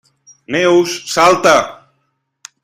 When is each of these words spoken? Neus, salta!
Neus, 0.55 0.95
salta! 1.13 1.55